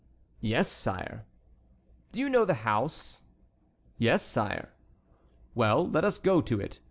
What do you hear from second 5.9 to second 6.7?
us go to